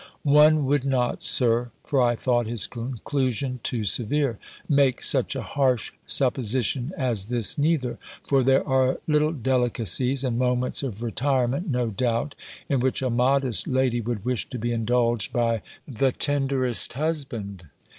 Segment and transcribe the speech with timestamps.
[0.23, 5.91] "One would not, Sir" (for I thought his conclusion too severe), "make such a harsh
[6.07, 12.33] supposition as this neither: for there are little delicacies and moments of retirement, no doubt,
[12.67, 17.67] in which a modest lady would wish to be indulged by the tenderest husband."